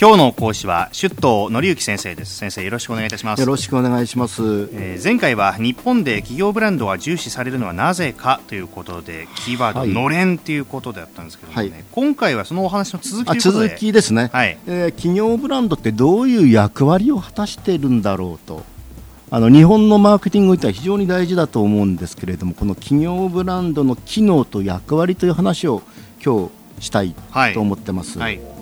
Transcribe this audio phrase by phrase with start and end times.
[0.00, 2.36] 今日の講師は出頭則之先生です。
[2.36, 3.40] 先生よろしくお願いいたします。
[3.40, 4.42] よろしくお願いします、
[4.72, 18.64] えー、前回は日本で企業ブランドが重視されるのはなぜかということでキーワード、はい、のれんということだったんですけどね、はい、今回はそのお話の続き続きですね、はい、えー、企業ブランドってどういう役割を果たしているんだろうと。
[19.30, 25.82] あの日本のマーケティングにおいては非常に大事だと思うんですけれどもこの企業ブランドの機能と役割という話を
[26.24, 27.14] 今日したい。
[27.54, 28.18] と思ってます。
[28.18, 28.53] はい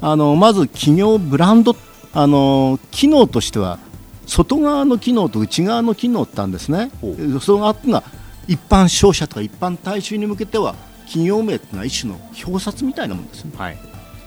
[0.00, 1.76] あのまず企業ブランド
[2.12, 3.78] あの機能としては
[4.26, 6.90] 外側の機能と内側の機能ってあるんですね。
[7.40, 8.02] その後が
[8.46, 10.74] 一般商社とか一般大衆に向けては
[11.04, 13.78] 企業名というのは一種の表札みたいなものですね、はい、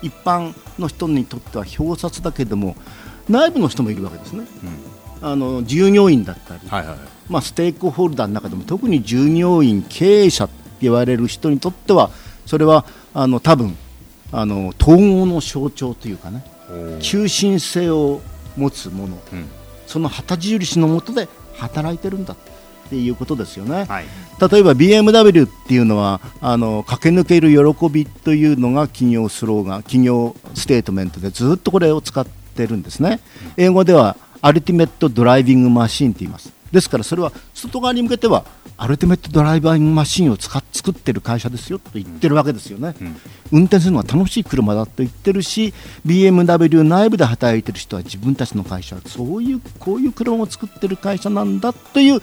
[0.02, 2.76] 一般の人にとっては表札だけども
[3.30, 4.45] 内部の人もいるわけですね、
[5.22, 6.98] うん、あの従業員だったり、はいはい、
[7.30, 12.12] まあ、ステークホルダーの中でも特に従業員経営者って言われる人にとっては
[12.45, 13.78] それはあの多分
[14.34, 16.44] あの統合の象徴というかね
[17.00, 18.22] 中心性を
[18.58, 19.45] 持つもの、うん、
[19.88, 22.38] その旗印のもとで働いてるんだっ
[22.89, 24.06] ていうことですよね、はい、
[24.52, 33.20] 例えば BMW っていうのはあの駆け抜ける喜びというのが企業スローガン企業ステートメントでずっとこれを使ってるんですね。
[33.58, 36.52] 英語ではアルティメットドライビングマシンって言います。
[36.72, 38.45] ですからそれは外側に向けては
[38.84, 43.16] アルティメットドライバーマシンを使っ作ってる会社ですよと言ってるわけですよね、うん、
[43.53, 45.73] 運転するのが楽しい車だと言ってるし
[46.06, 52.20] BMW 内部で働いてる人は自分たちの会社はそういうこういう車を作ってる会社なんだという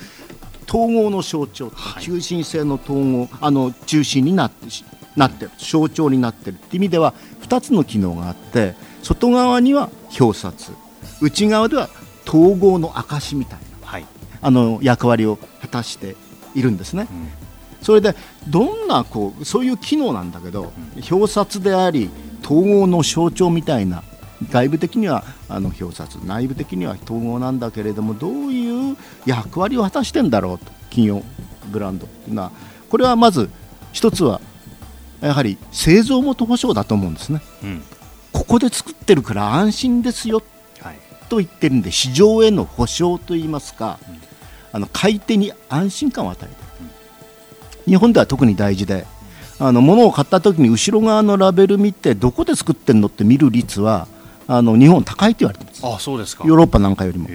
[0.69, 4.67] 統合の象徴、はい、中心性の統合あの中心になって
[5.17, 5.51] なってる。
[5.57, 6.57] 象徴になってる。
[6.57, 9.89] って意味では2つの機能があって外側には
[10.21, 10.73] 表札。
[11.23, 11.89] 内側では
[12.27, 13.71] 統合の証みたいな。
[14.43, 16.17] あの役割を果たして
[16.55, 17.07] いるんですね。
[17.11, 17.29] うん、
[17.83, 18.15] それで
[18.49, 22.11] どんなこうそういう機能なんだけど、うん、表札であり
[22.45, 24.03] 統合の象徴みたいな
[24.51, 31.23] 外部的にはあの表札内部的には統合なんだけれどもどういう役割を果たしてんだろうと企業
[31.71, 32.53] ブランドっていうのは。
[32.91, 33.49] これはまず
[33.93, 34.41] 一つは
[35.21, 37.83] やはり製造元保証だと思うんですね、うん、
[38.33, 40.43] ここで作ってるから安心ですよ、
[40.81, 44.31] はい、と言ってるんで市場への保証といいますか、うん
[44.73, 46.55] あの買い手に安心感を与えて
[47.87, 49.07] 日本では特に大事で
[49.59, 54.09] あの物を買った時に後ろ側のラベル見てどこで作ってるのって見る率は
[54.47, 55.87] あの日本高いって言われてます。
[55.87, 56.45] あそうですか。
[56.45, 57.29] ヨーロッパなんかよりも。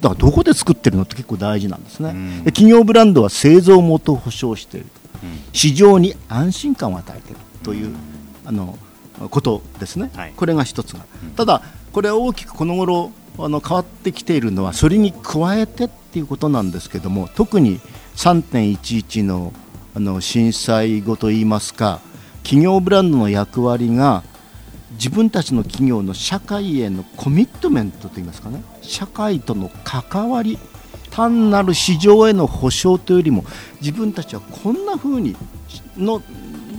[0.00, 4.86] だからどこで作ってるのって結構大事なんですね、うん、企業ブランドは製造元を保証している、
[5.22, 7.96] うん、市場に安心感を与えているという、うん、
[8.44, 8.76] あの
[9.30, 17.80] ことですね、はい、これが一つが、ただこれは大きくこの頃あの変わってきているのはそれに加えてっていうことなんですけども特に
[18.16, 19.52] 3.11の
[19.96, 22.00] あの震災後といいますか
[22.42, 24.24] 企業ブランドの役割が
[24.92, 30.58] 自分たちの企業の社会へのコミットメントといいますかね社会との関わり
[31.10, 33.44] 単なる市場への保証というよりも
[33.80, 35.36] 自分たちはこんなふうに
[35.96, 36.20] の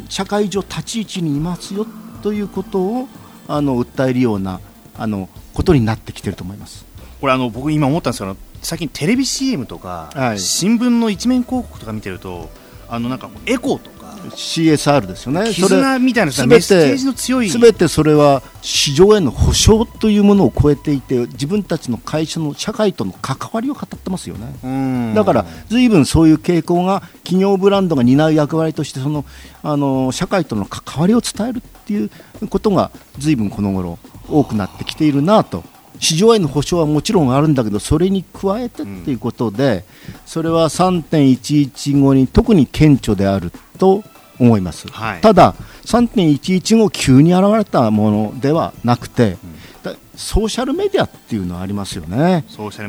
[0.09, 1.87] 社会上立ち位置にいますよ
[2.21, 3.07] ということを
[3.47, 4.59] あの訴えるような
[4.97, 6.85] あのことになってきてると思います。
[7.21, 12.49] これあの僕今思ったんですけど最近テレビ CM とか、はい、新聞の一面広告とか見てると
[12.89, 13.94] あのなんかエコーとか
[14.31, 15.51] CSR ですよね。
[15.53, 17.49] 絆みたいなメッセージの強い。
[17.49, 25.13] すべてそれは市場への保証というものを超えていて自分たちの会社の社会との関わりを語ってますよね。
[25.13, 29.25] だから随分そういう傾向が企業ブランドが担う役割としてその
[29.63, 32.09] あの社会との関わりを伝えるっていう
[32.49, 35.63] ことが随分この頃多くなってきているなと
[35.99, 39.83] 市場への保証はもちろんあるんだけどそれに加えてっていうことで、
[40.25, 44.03] それは3.11後に特に顕著であると
[44.39, 49.37] 思います、はい、ただ3.11後急に現れたものではなくて、
[49.85, 52.45] うん、ソーシャルメディアっていうのはありますよね。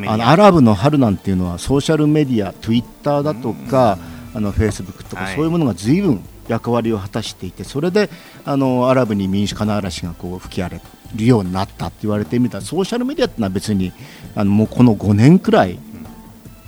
[0.06, 3.98] あのアラブの春なんていうのはソーシャルメディアツイッターだとか、
[4.34, 8.10] あのフェイスブックとか、そういうものが随分役割を果たしていてそれで
[8.44, 10.82] あのアラブに民主化の嵐がこう吹き荒れ
[11.15, 13.92] るようになったって言われてみたらソーシャルメディアってのは別に
[14.34, 15.78] あのもうこの5年くらい、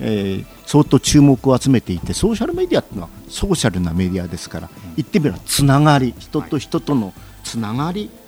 [0.00, 7.12] えー、相当注目を集めていてソーシャルメディアっていうのはソーシャルなメディアですから言ってみればつながり人と人との
[7.44, 8.27] つながり、え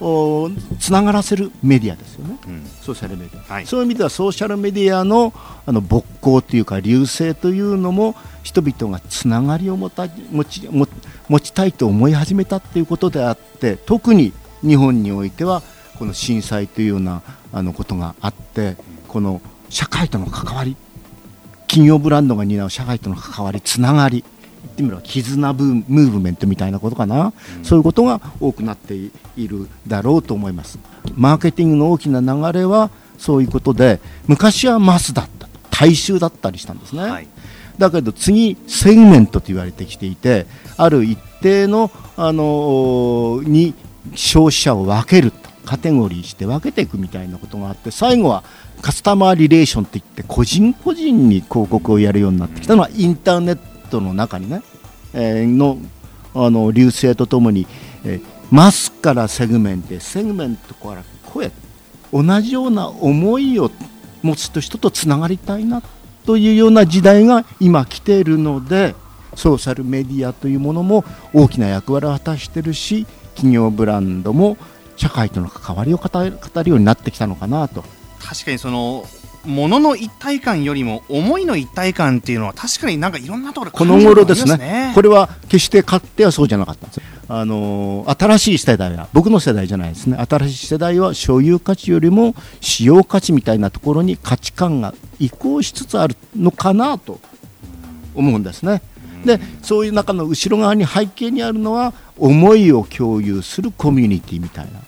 [0.00, 5.32] をつながらせるメディアですよね、うん、ソーシャルメディア、はい、そういう意味ではソーシャルメディアの
[5.64, 14.32] あの勃興というか流星というのも人々がつながりを持た持ち持ちたいと思い始めたということであって特に
[14.62, 15.62] 日本においては
[15.98, 18.76] この震災というようなあのことがあって
[19.08, 20.76] この社会との関わり
[21.66, 24.24] 企業ブランドが担う社会との関わりつながり、
[24.66, 29.10] ってみれば絆ブムーブメントみたいなことかな、うん、そういうことが多くなってい
[29.48, 30.78] るだろうと思います。
[31.14, 37.28] マーケティングの大きな流れはそういうことで昔はマスだった大衆だったりしたんですね、はい、
[37.78, 40.46] だけど次セグメントと言われてきていて
[40.76, 43.74] ある一定の、あのに
[44.14, 45.46] 消費者を分けると。
[45.66, 48.44] カテゴリーして分けていくみたいなことがあって最後は
[48.80, 54.62] カスタマーリレーションっていって個人個人に広告をやるようになってきたのはインターネットの中にね、
[55.14, 55.78] えー、の
[56.34, 57.66] あの隆盛とともに、
[58.04, 61.50] えー、マスからセグメントセグメントから声
[62.12, 63.70] 同じような思いを
[64.22, 65.82] 持つと人とつながりたいな
[66.26, 68.94] というような時代が今来ているので
[69.34, 74.56] ソーシャルメディアというものも大きな役割を果たしているし企業ブランドも
[74.96, 76.08] 社会との関わりを語
[76.62, 77.84] るようになってきたのかなと。
[78.18, 79.04] 確かにその
[79.46, 84.92] ものの一体感よりも思いの一体感っていうのは確かになんかいろんなところこの頃ですね。
[84.94, 90.16] これは決して勝手はそうじゃなかったんですあの新しい世代は僕の世代じゃないですね。
[90.28, 97.20] 新しい世代は所有価値よりも使用価値みたいなところに価値観が移行しつつあるのかなと
[98.14, 98.82] 思うんですね。
[99.24, 104.80] でそういう中の後ろ側に背景にあるのは思いを共有するコミュニティみたいな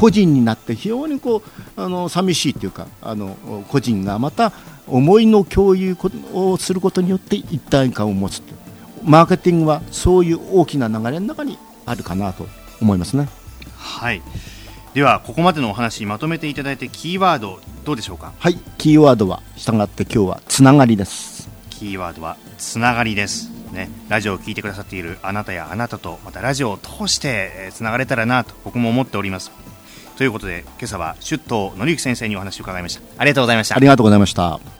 [0.00, 1.42] 個人になって非常にこ
[1.76, 3.36] うあの寂しいというかあの
[3.68, 4.50] 個人がまた
[4.86, 5.94] 思いの共有
[6.32, 8.42] をすることによって一体感を持つ
[9.04, 12.46] マーケティングはそういう大きな流れの中にあるかなと
[12.80, 13.28] 思いますね。
[13.76, 14.22] はい。
[14.94, 18.32] ではここまでのお話まとめていただいてキーワードどうでしょうか？
[18.38, 18.56] はい。
[18.78, 21.50] キーワードは従って今日はつながりです。
[21.68, 23.50] キーワードはつながりです。
[23.70, 29.52] ね、ラジオを聴いてくださっているあなたやあなたとまたラジオを通してつながれたらなと僕も思っております
[30.20, 33.00] ということで今朝は出頭紀之先生にお話を伺いました。
[33.16, 33.76] ありがとうございました。
[33.76, 34.79] ありがとうございました。